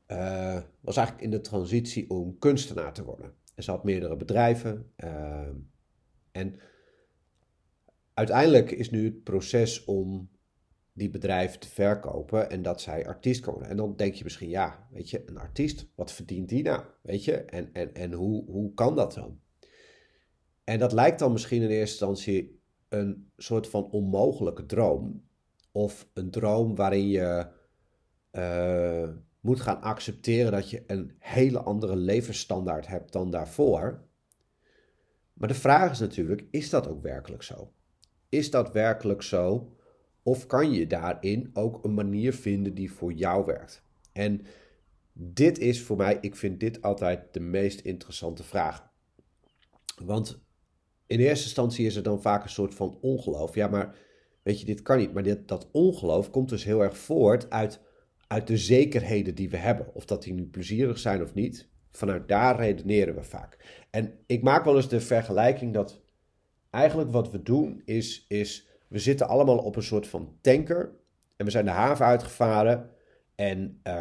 uh, 0.09 0.61
was 0.81 0.97
eigenlijk 0.97 1.27
in 1.27 1.31
de 1.31 1.41
transitie 1.41 2.11
om 2.11 2.39
kunstenaar 2.39 2.93
te 2.93 3.05
worden. 3.05 3.35
En 3.55 3.63
ze 3.63 3.71
had 3.71 3.85
meerdere 3.85 4.17
bedrijven. 4.17 4.93
Uh, 4.97 5.49
en 6.33 6.61
uiteindelijk 8.15 8.71
is 8.71 8.91
nu 8.91 9.05
het 9.05 9.23
proces 9.23 9.85
om 9.85 10.29
die 10.97 11.11
bedrijven 11.11 11.61
te 11.61 11.69
verkopen 11.69 12.51
en 12.51 12.63
dat 12.63 12.81
zij 12.81 13.07
artiest 13.07 13.45
worden. 13.45 13.69
En 13.69 13.77
dan 13.77 13.97
denk 13.97 14.15
je 14.15 14.25
misschien, 14.25 14.49
ja, 14.49 14.87
weet 14.91 15.11
je, 15.11 15.23
een 15.27 15.39
artiest, 15.39 15.87
wat 15.95 16.13
verdient 16.13 16.49
die 16.49 16.63
nou? 16.63 16.85
Weet 17.03 17.25
je, 17.25 17.37
en, 17.37 17.73
en, 17.73 17.95
en 17.95 18.13
hoe, 18.13 18.45
hoe 18.51 18.75
kan 18.75 18.97
dat 18.97 19.15
dan? 19.15 19.41
En 20.65 20.79
dat 20.79 20.93
lijkt 20.93 21.19
dan 21.19 21.33
misschien 21.33 21.63
in 21.63 21.69
eerste 21.69 22.07
instantie 22.07 22.63
een 22.89 23.31
soort 23.37 23.69
van 23.69 23.91
onmogelijke 23.91 24.67
droom. 24.67 25.23
Of 25.73 26.09
een 26.15 26.31
droom 26.31 26.75
waarin 26.75 27.09
je 27.09 27.47
uh, 28.33 29.09
moet 29.41 29.61
gaan 29.61 29.81
accepteren 29.81 30.53
dat 30.53 30.71
je 30.71 30.85
een 30.87 31.17
hele 31.19 31.59
andere 31.59 31.97
levensstandaard 31.97 32.87
hebt 32.87 33.13
dan 33.13 33.31
daarvoor. 33.31 34.03
Maar 35.33 35.49
de 35.49 35.55
vraag 35.55 35.91
is 35.91 35.99
natuurlijk, 35.99 36.47
is 36.51 36.71
dat 36.71 36.89
ook 36.89 37.03
werkelijk 37.03 37.43
zo? 37.43 37.73
Is 38.29 38.51
dat 38.51 38.73
werkelijk 38.73 39.23
zo? 39.23 39.77
Of 40.27 40.47
kan 40.47 40.73
je 40.73 40.87
daarin 40.87 41.51
ook 41.53 41.85
een 41.85 41.95
manier 41.95 42.33
vinden 42.33 42.75
die 42.75 42.93
voor 42.93 43.13
jou 43.13 43.45
werkt? 43.45 43.83
En 44.13 44.47
dit 45.13 45.59
is 45.59 45.83
voor 45.83 45.97
mij, 45.97 46.19
ik 46.21 46.37
vind 46.37 46.61
dit 46.61 46.83
altijd 46.83 47.33
de 47.33 47.41
meest 47.41 47.81
interessante 47.81 48.43
vraag. 48.43 48.93
Want 50.05 50.43
in 51.07 51.19
eerste 51.19 51.45
instantie 51.45 51.87
is 51.87 51.97
er 51.97 52.03
dan 52.03 52.23
vaak 52.23 52.43
een 52.43 52.51
soort 52.51 52.75
van 52.75 52.99
ongeloof. 53.01 53.55
Ja, 53.55 53.69
maar 53.69 53.97
weet 54.43 54.61
je, 54.61 54.67
dit 54.67 54.83
kan 54.83 54.99
niet. 54.99 55.13
Maar 55.13 55.23
dit, 55.23 55.49
dat 55.49 55.69
ongeloof 55.73 56.31
komt 56.31 56.49
dus 56.49 56.65
heel 56.65 56.83
erg 56.83 56.99
voort 56.99 57.51
uit, 57.51 57.81
uit 58.27 58.47
de 58.47 58.57
zekerheden 58.57 59.35
die 59.35 59.51
we 59.51 59.57
hebben. 59.57 59.95
Of 59.95 60.05
dat 60.05 60.23
die 60.23 60.33
nu 60.33 60.47
plezierig 60.47 60.99
zijn 60.99 61.23
of 61.23 61.35
niet. 61.35 61.69
Vanuit 61.91 62.29
daar 62.29 62.57
redeneren 62.57 63.15
we 63.15 63.23
vaak. 63.23 63.85
En 63.91 64.19
ik 64.27 64.43
maak 64.43 64.65
wel 64.65 64.77
eens 64.77 64.89
de 64.89 65.01
vergelijking 65.01 65.75
dat 65.75 66.03
eigenlijk 66.71 67.11
wat 67.11 67.31
we 67.31 67.43
doen 67.43 67.83
is, 67.85 68.25
is 68.29 68.69
we 68.89 68.99
zitten 68.99 69.29
allemaal 69.29 69.59
op 69.59 69.77
een 69.77 69.83
soort 69.83 70.07
van 70.07 70.37
tanker. 70.41 70.93
En 71.37 71.45
we 71.45 71.51
zijn 71.51 71.65
de 71.65 71.71
haven 71.71 72.07
uitgevaren. 72.07 72.91
En 73.35 73.81
uh, 73.87 73.95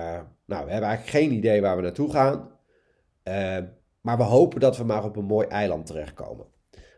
nou, 0.46 0.66
we 0.66 0.72
hebben 0.72 0.90
eigenlijk 0.90 1.08
geen 1.08 1.32
idee 1.32 1.62
waar 1.62 1.76
we 1.76 1.82
naartoe 1.82 2.12
gaan. 2.12 2.52
Uh, 3.24 3.58
maar 4.02 4.18
we 4.18 4.24
hopen 4.24 4.60
dat 4.60 4.78
we 4.78 4.84
maar 4.84 5.04
op 5.04 5.16
een 5.16 5.26
mooi 5.26 5.48
eiland 5.48 5.86
terechtkomen. 5.86 6.46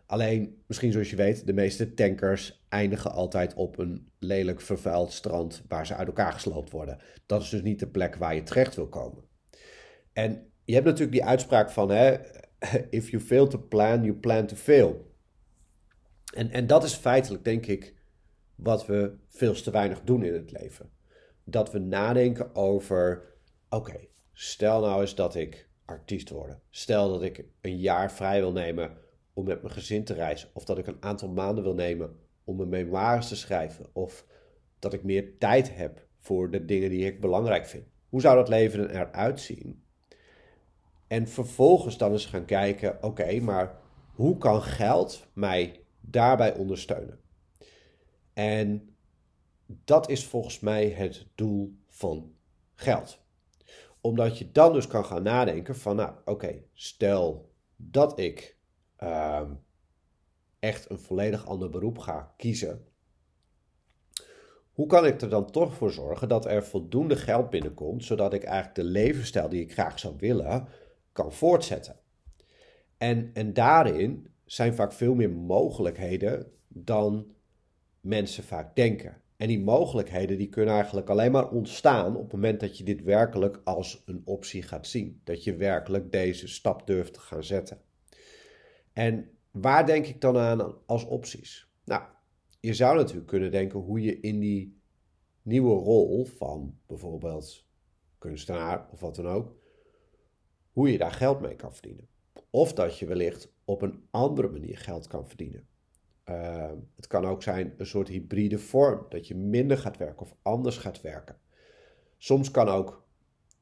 Alleen, 0.06 0.64
misschien 0.68 0.92
zoals 0.92 1.10
je 1.10 1.16
weet, 1.16 1.46
de 1.46 1.54
meeste 1.54 1.94
tankers 1.94 2.66
eindigen 2.70 3.12
altijd 3.12 3.54
op 3.54 3.78
een 3.78 4.12
lelijk 4.20 4.62
vervuild 4.62 5.12
strand 5.12 5.64
waar 5.68 5.86
ze 5.86 5.96
uit 5.96 6.08
elkaar 6.08 6.34
gesloopt 6.34 6.72
worden. 6.72 6.98
Dat 7.26 7.42
is 7.42 7.50
dus 7.50 7.62
niet 7.62 7.80
de 7.80 7.88
plek 7.88 8.16
waar 8.16 8.36
je 8.36 8.44
terecht 8.44 8.76
wil 8.76 8.88
komen. 8.88 9.24
En 10.14 10.52
je 10.64 10.74
hebt 10.74 10.86
natuurlijk 10.86 11.12
die 11.12 11.26
uitspraak 11.26 11.70
van, 11.70 11.90
hè, 11.90 12.18
if 12.90 13.10
you 13.10 13.24
fail 13.24 13.48
to 13.48 13.58
plan, 13.58 14.04
you 14.04 14.14
plan 14.14 14.46
to 14.46 14.56
fail. 14.56 15.14
En, 16.36 16.52
en 16.52 16.68
dat 16.68 16.84
is 16.84 16.94
feitelijk, 16.94 17.44
denk 17.44 17.66
ik, 17.66 17.96
wat 18.56 18.86
we 18.86 19.16
veel 19.28 19.54
te 19.54 19.72
weinig 19.72 20.02
doen 20.02 20.24
in 20.24 20.34
het 20.34 20.52
leven. 20.52 20.90
Dat 21.44 21.72
we 21.72 21.80
nadenken 21.80 22.56
over, 22.56 23.24
oké, 23.70 24.08
stel 24.34 24.82
nou 24.82 25.02
eens 25.02 25.16
dat 25.16 25.36
ik 25.36 25.70
artiest 25.86 26.30
word. 26.30 26.58
Stel 26.70 27.10
dat 27.10 27.24
ik 27.24 27.46
een 27.62 27.78
jaar 27.78 28.12
vrij 28.12 28.40
wil 28.40 28.52
nemen 28.52 28.98
om 29.34 29.46
met 29.46 29.62
mijn 29.62 29.74
gezin 29.74 30.04
te 30.04 30.14
reizen. 30.14 30.50
Of 30.54 30.66
dat 30.66 30.78
ik 30.78 30.88
een 30.88 31.04
aantal 31.04 31.30
maanden 31.30 31.64
wil 31.64 31.74
nemen 31.74 32.20
om 32.44 32.58
mijn 32.58 32.70
memoires 32.70 33.28
te 33.28 33.36
schrijven. 33.36 33.86
Of 33.94 34.26
dat 34.80 34.94
ik 34.94 35.04
meer 35.04 35.38
tijd 35.38 35.76
heb 35.76 36.08
voor 36.20 36.52
de 36.52 36.66
dingen 36.66 36.90
die 36.90 37.06
ik 37.06 37.22
belangrijk 37.22 37.66
vind. 37.66 37.86
Hoe 38.10 38.22
zou 38.22 38.36
dat 38.36 38.50
leven 38.50 38.90
eruit 38.90 39.40
zien? 39.40 39.84
En 41.08 41.28
vervolgens 41.28 41.98
dan 41.98 42.12
eens 42.12 42.26
gaan 42.26 42.46
kijken: 42.46 43.04
oké, 43.04 43.40
maar 43.40 43.80
hoe 44.14 44.38
kan 44.38 44.62
geld 44.62 45.28
mij 45.34 45.85
daarbij 46.10 46.56
ondersteunen? 46.56 47.20
En 48.34 48.96
dat 49.68 50.10
is 50.10 50.26
volgens 50.26 50.60
mij 50.60 50.90
het 50.90 51.28
doel 51.36 51.80
van 51.88 52.36
geld. 52.74 53.24
Omdat 54.02 54.38
je 54.38 54.52
dan 54.52 54.74
dus 54.74 54.88
kan 54.88 55.06
gaan 55.06 55.24
nadenken 55.24 55.76
van, 55.76 55.96
nou 55.96 56.16
oké, 56.26 56.64
stel 56.74 57.54
dat 57.76 58.20
ik 58.20 58.58
uh, 59.04 59.50
echt 60.60 60.90
een 60.90 61.00
volledig 61.00 61.46
ander 61.46 61.70
beroep 61.70 61.98
ga 61.98 62.34
kiezen. 62.38 62.88
Hoe 64.74 64.88
kan 64.88 65.06
ik 65.06 65.22
er 65.22 65.30
dan 65.30 65.52
toch 65.52 65.74
voor 65.74 65.92
zorgen 65.92 66.30
dat 66.30 66.46
er 66.46 66.66
voldoende 66.66 67.16
geld 67.16 67.50
binnenkomt, 67.50 68.04
zodat 68.04 68.34
ik 68.34 68.44
eigenlijk 68.44 68.76
de 68.76 68.84
levensstijl 68.84 69.50
die 69.50 69.62
ik 69.62 69.74
graag 69.74 70.00
zou 70.00 70.16
willen, 70.18 70.68
kan 71.12 71.34
voortzetten? 71.34 72.00
En, 72.98 73.30
en 73.34 73.54
daarin 73.54 74.35
zijn 74.46 74.76
vaak 74.76 74.94
veel 74.94 75.16
meer 75.16 75.32
mogelijkheden 75.32 76.52
dan 76.68 77.34
mensen 78.00 78.44
vaak 78.44 78.76
denken. 78.76 79.22
En 79.38 79.48
die 79.48 79.60
mogelijkheden 79.60 80.38
die 80.38 80.50
kunnen 80.50 80.74
eigenlijk 80.74 81.10
alleen 81.10 81.32
maar 81.32 81.50
ontstaan 81.50 82.16
op 82.16 82.22
het 82.24 82.32
moment 82.32 82.60
dat 82.60 82.78
je 82.78 82.84
dit 82.84 83.04
werkelijk 83.04 83.62
als 83.64 84.04
een 84.06 84.22
optie 84.26 84.62
gaat 84.62 84.88
zien. 84.88 85.22
Dat 85.24 85.44
je 85.44 85.56
werkelijk 85.56 86.12
deze 86.12 86.48
stap 86.48 86.88
durft 86.88 87.14
te 87.14 87.20
gaan 87.20 87.44
zetten. 87.44 87.82
En 88.94 89.30
waar 89.52 89.86
denk 89.86 90.06
ik 90.06 90.22
dan 90.22 90.38
aan 90.38 90.86
als 90.86 91.06
opties? 91.06 91.70
Nou, 91.84 92.04
je 92.60 92.74
zou 92.74 92.96
natuurlijk 92.96 93.28
kunnen 93.28 93.52
denken 93.52 93.80
hoe 93.80 94.02
je 94.02 94.20
in 94.20 94.40
die 94.40 94.80
nieuwe 95.42 95.74
rol 95.74 96.26
van 96.26 96.78
bijvoorbeeld 96.88 97.66
kunstenaar 98.18 98.88
of 98.92 99.00
wat 99.00 99.16
dan 99.16 99.28
ook, 99.28 99.56
hoe 100.72 100.92
je 100.92 100.98
daar 100.98 101.12
geld 101.12 101.42
mee 101.42 101.56
kan 101.56 101.74
verdienen. 101.74 102.08
Of 102.50 102.74
dat 102.74 102.98
je 102.98 103.06
wellicht 103.06 103.54
op 103.66 103.82
een 103.82 104.08
andere 104.12 104.50
manier 104.50 104.78
geld 104.78 105.08
kan 105.08 105.28
verdienen. 105.28 105.68
Uh, 106.30 106.72
het 106.96 107.08
kan 107.08 107.26
ook 107.26 107.44
zijn 107.44 107.74
een 107.78 107.86
soort 107.86 108.08
hybride 108.08 108.58
vorm, 108.58 109.06
dat 109.10 109.28
je 109.28 109.36
minder 109.36 109.78
gaat 109.78 109.98
werken 109.98 110.22
of 110.22 110.36
anders 110.42 110.78
gaat 110.78 111.02
werken. 111.02 111.38
Soms 112.18 112.52
kan 112.52 112.68
ook 112.68 113.06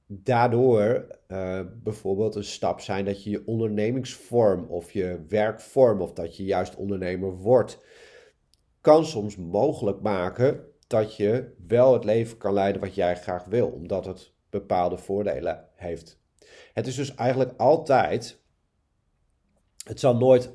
daardoor 0.08 1.08
uh, 1.28 1.62
bijvoorbeeld 1.84 2.36
een 2.36 2.44
stap 2.44 2.80
zijn 2.80 3.06
dat 3.06 3.24
je 3.24 3.30
je 3.30 3.46
ondernemingsvorm 3.46 4.66
of 4.66 4.92
je 4.92 5.26
werkvorm 5.28 6.02
of 6.02 6.14
dat 6.14 6.38
je 6.38 6.44
juist 6.44 6.76
ondernemer 6.76 7.38
wordt, 7.38 7.86
kan 8.82 9.06
soms 9.06 9.36
mogelijk 9.36 10.02
maken 10.02 10.66
dat 10.88 11.16
je 11.16 11.54
wel 11.68 11.94
het 11.94 12.04
leven 12.04 12.38
kan 12.38 12.54
leiden 12.54 12.82
wat 12.82 12.96
jij 12.96 13.16
graag 13.16 13.46
wil, 13.46 13.68
omdat 13.68 14.06
het 14.06 14.34
bepaalde 14.50 14.98
voordelen 14.98 15.68
heeft. 15.76 16.22
Het 16.74 16.88
is 16.88 16.96
dus 16.96 17.16
eigenlijk 17.16 17.54
altijd 17.58 18.43
het 19.84 20.00
zal 20.00 20.16
nooit 20.16 20.50
100% 20.50 20.52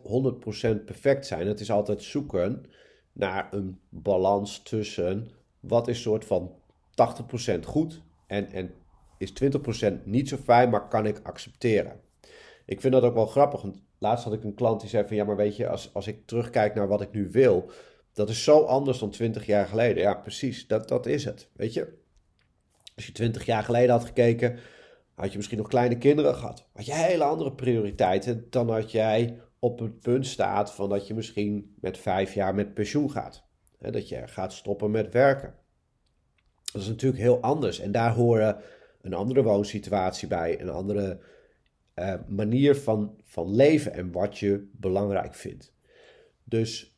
perfect 0.84 1.26
zijn. 1.26 1.46
Het 1.46 1.60
is 1.60 1.70
altijd 1.70 2.02
zoeken 2.02 2.64
naar 3.12 3.48
een 3.50 3.80
balans 3.88 4.62
tussen 4.62 5.30
wat 5.60 5.88
is 5.88 6.02
soort 6.02 6.24
van 6.24 6.52
80% 7.56 7.60
goed 7.64 8.02
en, 8.26 8.50
en 8.52 8.74
is 9.18 9.32
20% 9.90 10.04
niet 10.04 10.28
zo 10.28 10.36
fijn, 10.36 10.70
maar 10.70 10.88
kan 10.88 11.06
ik 11.06 11.20
accepteren. 11.22 12.00
Ik 12.66 12.80
vind 12.80 12.92
dat 12.92 13.02
ook 13.02 13.14
wel 13.14 13.26
grappig. 13.26 13.62
Want 13.62 13.82
laatst 13.98 14.24
had 14.24 14.32
ik 14.32 14.44
een 14.44 14.54
klant 14.54 14.80
die 14.80 14.88
zei 14.88 15.06
van 15.06 15.16
ja, 15.16 15.24
maar 15.24 15.36
weet 15.36 15.56
je, 15.56 15.68
als, 15.68 15.94
als 15.94 16.06
ik 16.06 16.26
terugkijk 16.26 16.74
naar 16.74 16.88
wat 16.88 17.00
ik 17.00 17.12
nu 17.12 17.28
wil, 17.30 17.70
dat 18.12 18.28
is 18.28 18.44
zo 18.44 18.64
anders 18.64 18.98
dan 18.98 19.10
20 19.10 19.46
jaar 19.46 19.66
geleden. 19.66 20.02
Ja, 20.02 20.14
precies, 20.14 20.66
dat, 20.66 20.88
dat 20.88 21.06
is 21.06 21.24
het. 21.24 21.50
Weet 21.52 21.72
je, 21.72 21.98
als 22.94 23.06
je 23.06 23.12
20 23.12 23.46
jaar 23.46 23.62
geleden 23.62 23.90
had 23.90 24.04
gekeken, 24.04 24.58
had 25.18 25.30
je 25.30 25.36
misschien 25.36 25.58
nog 25.58 25.68
kleine 25.68 25.98
kinderen 25.98 26.34
gehad. 26.34 26.68
Had 26.72 26.86
je 26.86 26.94
hele 26.94 27.24
andere 27.24 27.52
prioriteiten 27.52 28.46
dan 28.50 28.66
dat 28.66 28.92
jij 28.92 29.40
op 29.58 29.78
het 29.78 30.00
punt 30.00 30.26
staat 30.26 30.72
van 30.72 30.88
dat 30.88 31.06
je 31.06 31.14
misschien 31.14 31.76
met 31.80 31.98
vijf 31.98 32.34
jaar 32.34 32.54
met 32.54 32.74
pensioen 32.74 33.10
gaat. 33.10 33.46
dat 33.78 34.08
je 34.08 34.26
gaat 34.26 34.52
stoppen 34.52 34.90
met 34.90 35.12
werken. 35.12 35.54
Dat 36.72 36.82
is 36.82 36.88
natuurlijk 36.88 37.22
heel 37.22 37.40
anders. 37.40 37.78
En 37.78 37.92
daar 37.92 38.14
horen 38.14 38.60
een 39.00 39.14
andere 39.14 39.42
woonsituatie 39.42 40.28
bij, 40.28 40.60
een 40.60 40.70
andere 40.70 41.20
uh, 41.94 42.14
manier 42.28 42.76
van, 42.76 43.20
van 43.24 43.54
leven 43.54 43.92
en 43.92 44.12
wat 44.12 44.38
je 44.38 44.70
belangrijk 44.72 45.34
vindt. 45.34 45.74
Dus 46.44 46.96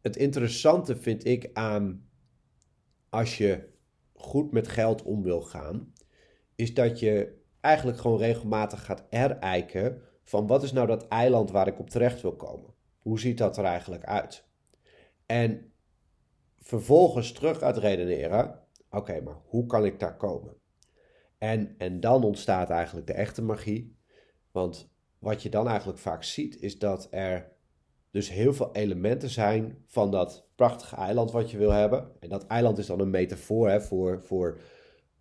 het 0.00 0.16
interessante 0.16 0.96
vind 0.96 1.24
ik 1.24 1.50
aan 1.52 2.08
als 3.08 3.38
je 3.38 3.68
goed 4.12 4.52
met 4.52 4.68
geld 4.68 5.02
om 5.02 5.22
wil 5.22 5.42
gaan, 5.42 5.92
is 6.56 6.74
dat 6.74 6.98
je 6.98 7.44
eigenlijk 7.60 7.98
gewoon 7.98 8.18
regelmatig 8.18 8.84
gaat 8.84 9.04
erijken 9.10 10.02
van 10.22 10.46
wat 10.46 10.62
is 10.62 10.72
nou 10.72 10.86
dat 10.86 11.08
eiland 11.08 11.50
waar 11.50 11.66
ik 11.66 11.78
op 11.78 11.90
terecht 11.90 12.22
wil 12.22 12.36
komen? 12.36 12.74
Hoe 12.98 13.20
ziet 13.20 13.38
dat 13.38 13.56
er 13.56 13.64
eigenlijk 13.64 14.04
uit? 14.04 14.44
En 15.26 15.72
vervolgens 16.58 17.32
terug 17.32 17.58
gaat 17.58 17.76
redeneren, 17.76 18.60
oké, 18.90 19.20
maar 19.20 19.36
hoe 19.44 19.66
kan 19.66 19.84
ik 19.84 20.00
daar 20.00 20.16
komen? 20.16 20.56
En, 21.38 21.74
en 21.78 22.00
dan 22.00 22.24
ontstaat 22.24 22.70
eigenlijk 22.70 23.06
de 23.06 23.12
echte 23.12 23.42
magie. 23.42 23.96
Want 24.50 24.90
wat 25.18 25.42
je 25.42 25.48
dan 25.48 25.68
eigenlijk 25.68 25.98
vaak 25.98 26.22
ziet, 26.22 26.60
is 26.60 26.78
dat 26.78 27.08
er 27.10 27.52
dus 28.10 28.30
heel 28.30 28.54
veel 28.54 28.72
elementen 28.72 29.30
zijn 29.30 29.82
van 29.86 30.10
dat 30.10 30.48
prachtige 30.54 30.96
eiland 30.96 31.30
wat 31.30 31.50
je 31.50 31.58
wil 31.58 31.70
hebben. 31.70 32.12
En 32.20 32.28
dat 32.28 32.46
eiland 32.46 32.78
is 32.78 32.86
dan 32.86 33.00
een 33.00 33.10
metafoor 33.10 33.68
hè, 33.68 33.80
voor, 33.80 34.22
voor 34.22 34.58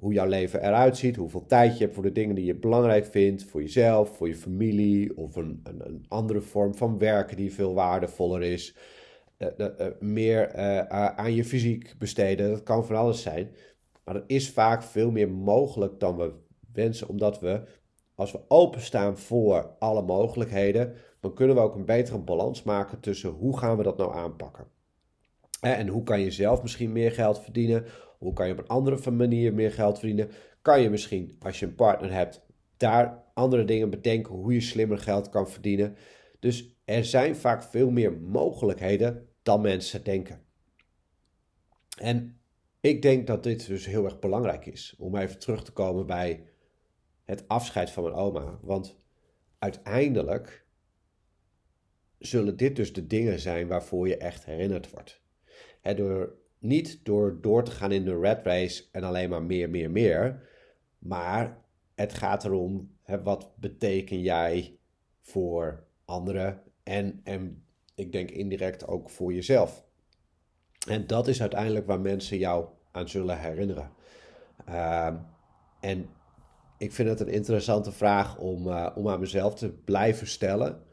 hoe 0.06 0.14
jouw 0.14 0.28
leven 0.28 0.64
eruit 0.64 0.98
ziet, 0.98 1.16
hoeveel 1.16 1.46
tijd 1.46 1.78
je 1.78 1.84
hebt 1.84 1.94
voor 1.94 2.04
de 2.04 2.12
dingen 2.12 2.36
die 2.36 2.46
je 2.46 2.56
belangrijk 2.56 3.06
vindt, 3.06 3.44
voor 3.44 3.62
jezelf, 3.62 4.18
voor 4.18 4.28
je 4.28 4.36
familie 4.36 5.18
of 5.18 5.36
een, 5.36 5.60
een, 5.64 5.86
een 5.86 6.06
andere 6.08 6.42
vorm 6.42 6.76
van 6.76 6.98
werken 6.98 7.38
die 7.38 7.54
veel 7.54 7.74
waardevoller 7.74 8.42
is. 8.42 8.76
Uh, 9.38 9.48
uh, 9.58 9.88
meer 10.00 10.56
aan 11.16 11.34
je 11.34 11.46
fysiek 11.46 11.96
besteden, 11.98 12.50
dat 12.50 12.64
kan 12.64 12.86
van 12.86 12.96
alles 12.96 13.22
zijn. 13.22 13.50
Maar 14.04 14.16
er 14.16 14.24
is 14.28 14.50
vaak 14.50 14.84
veel 14.84 15.12
meer 15.12 15.30
mogelijk 15.30 16.00
dan 16.00 16.18
we 16.18 16.34
wensen, 16.74 17.08
omdat 17.08 17.40
we, 17.40 17.64
als 18.16 18.32
we 18.32 18.40
openstaan 18.48 19.18
voor 19.18 19.76
alle 19.80 20.02
mogelijkheden, 20.02 20.94
dan 21.20 21.34
kunnen 21.34 21.56
we 21.56 21.62
ook 21.62 21.76
een 21.76 21.86
betere 21.86 22.20
balans 22.20 22.64
maken 22.64 23.00
tussen 23.00 23.30
hoe 23.30 23.58
gaan 23.58 23.78
we 23.78 23.84
dat 23.84 23.98
nou 23.98 24.16
aanpakken. 24.16 24.68
En 25.62 25.88
hoe 25.88 26.04
kan 26.04 26.20
je 26.20 26.32
zelf 26.32 26.62
misschien 26.62 26.92
meer 26.92 27.12
geld 27.12 27.40
verdienen? 27.40 27.86
Hoe 28.26 28.34
kan 28.34 28.48
je 28.48 28.54
op 28.54 28.60
een 28.60 28.68
andere 28.68 29.12
manier 29.12 29.54
meer 29.54 29.72
geld 29.72 30.00
verdienen? 30.00 30.32
Kan 30.62 30.82
je 30.82 30.90
misschien, 30.90 31.36
als 31.40 31.60
je 31.60 31.66
een 31.66 31.76
partner 31.76 32.14
hebt, 32.14 32.46
daar 32.78 33.24
andere 33.34 33.66
dingen 33.66 33.90
bedenken 33.90 34.34
hoe 34.34 34.54
je 34.54 34.62
slimmer 34.62 34.98
geld 34.98 35.30
kan 35.30 35.50
verdienen? 35.50 35.96
Dus 36.40 36.78
er 36.86 37.06
zijn 37.06 37.36
vaak 37.36 37.64
veel 37.64 37.92
meer 37.92 38.14
mogelijkheden 38.14 39.30
dan 39.44 39.62
mensen 39.62 40.04
denken. 40.04 40.44
En 41.98 42.40
ik 42.80 43.02
denk 43.02 43.28
dat 43.28 43.44
dit 43.44 43.68
dus 43.68 43.86
heel 43.86 44.06
erg 44.06 44.20
belangrijk 44.20 44.66
is. 44.66 44.96
Om 44.98 45.16
even 45.16 45.40
terug 45.40 45.64
te 45.64 45.72
komen 45.72 46.06
bij 46.06 46.48
het 47.24 47.48
afscheid 47.48 47.90
van 47.90 48.04
mijn 48.04 48.16
oma. 48.16 48.60
Want 48.62 49.00
uiteindelijk 49.60 50.66
zullen 52.18 52.58
dit 52.58 52.76
dus 52.76 52.94
de 52.94 53.08
dingen 53.08 53.40
zijn 53.40 53.68
waarvoor 53.68 54.08
je 54.08 54.18
echt 54.18 54.46
herinnerd 54.46 54.90
wordt. 54.90 55.22
door, 55.96 56.44
niet 56.68 57.00
door 57.04 57.38
door 57.42 57.64
te 57.64 57.72
gaan 57.72 57.92
in 57.92 58.06
de 58.06 58.20
red 58.20 58.46
race 58.46 58.84
en 58.92 59.04
alleen 59.04 59.30
maar 59.30 59.44
meer, 59.44 59.70
meer, 59.70 59.92
meer. 59.92 60.50
Maar 61.00 61.58
het 61.96 62.14
gaat 62.14 62.46
erom, 62.46 62.98
wat 63.24 63.52
beteken 63.56 64.22
jij 64.22 64.78
voor 65.22 65.84
anderen 66.06 66.62
en, 66.84 67.22
en 67.24 67.64
ik 67.96 68.12
denk 68.12 68.32
indirect 68.32 68.88
ook 68.88 69.10
voor 69.10 69.34
jezelf. 69.34 69.86
En 70.88 71.08
dat 71.08 71.28
is 71.28 71.42
uiteindelijk 71.42 71.86
waar 71.86 72.00
mensen 72.00 72.38
jou 72.38 72.68
aan 72.92 73.10
zullen 73.10 73.40
herinneren. 73.40 73.92
Ehm, 74.66 75.16
en 75.80 76.10
ik 76.78 76.92
vind 76.92 77.10
het 77.10 77.20
een 77.20 77.34
interessante 77.34 77.92
vraag 77.92 78.38
om, 78.38 78.68
uh, 78.68 78.92
om 78.96 79.10
aan 79.10 79.20
mezelf 79.20 79.56
te 79.56 79.70
blijven 79.70 80.28
stellen. 80.28 80.84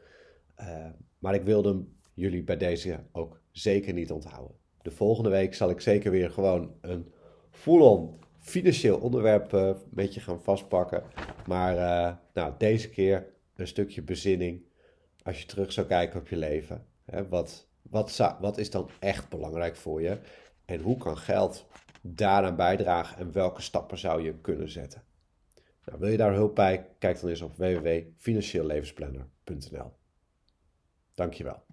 Uh, 0.59 0.89
maar 1.19 1.33
ik 1.33 1.43
wilde 1.43 1.85
jullie 2.13 2.43
bij 2.43 2.57
deze 2.57 2.99
ook 3.11 3.41
zeker 3.51 3.93
niet 3.93 4.11
onthouden. 4.11 4.55
De 4.83 4.91
volgende 4.91 5.29
week 5.29 5.53
zal 5.53 5.69
ik 5.69 5.81
zeker 5.81 6.11
weer 6.11 6.29
gewoon 6.29 6.75
een 6.81 7.11
full-on 7.49 8.19
financieel 8.39 8.97
onderwerp 8.97 9.53
uh, 9.53 9.71
met 9.89 10.13
je 10.13 10.19
gaan 10.19 10.41
vastpakken. 10.41 11.03
Maar 11.47 11.75
uh, 11.75 12.15
nou, 12.33 12.53
deze 12.57 12.89
keer 12.89 13.27
een 13.55 13.67
stukje 13.67 14.01
bezinning. 14.01 14.61
Als 15.23 15.39
je 15.39 15.45
terug 15.45 15.71
zou 15.71 15.87
kijken 15.87 16.19
op 16.19 16.27
je 16.27 16.37
leven. 16.37 16.85
Hè, 17.05 17.27
wat, 17.27 17.67
wat, 17.81 18.35
wat 18.39 18.57
is 18.57 18.69
dan 18.69 18.89
echt 18.99 19.29
belangrijk 19.29 19.75
voor 19.75 20.01
je? 20.01 20.19
En 20.65 20.81
hoe 20.81 20.97
kan 20.97 21.17
geld 21.17 21.65
daaraan 22.01 22.55
bijdragen 22.55 23.17
en 23.17 23.31
welke 23.31 23.61
stappen 23.61 23.97
zou 23.97 24.23
je 24.23 24.39
kunnen 24.41 24.69
zetten? 24.69 25.03
Nou, 25.85 25.99
wil 25.99 26.09
je 26.09 26.17
daar 26.17 26.33
hulp 26.33 26.55
bij? 26.55 26.89
Kijk 26.99 27.19
dan 27.19 27.29
eens 27.29 27.41
op 27.41 27.55
www.financieellevensplanner.nl. 27.55 29.91
Dankjewel. 31.13 31.63